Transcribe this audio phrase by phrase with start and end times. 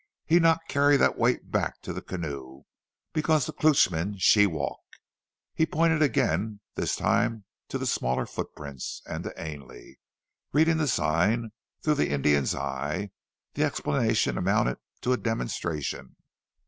[0.25, 2.63] He not carry that weight back to the canoe,
[3.13, 4.79] because the Klootchman she walk."
[5.53, 9.99] He pointed again, this time to the smaller footprints, and to Ainley,
[10.53, 11.51] reading the signs
[11.83, 13.09] through the Indian's eyes,
[13.53, 16.15] the explanation amounted to a demonstration.